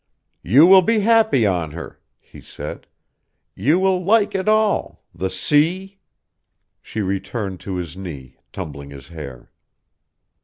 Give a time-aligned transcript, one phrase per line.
[0.41, 2.87] "You will be happy on her," he said.
[3.53, 5.03] "You will like it all....
[5.13, 5.99] The sea...."
[6.81, 9.51] She returned to his knee, tumbling his hair.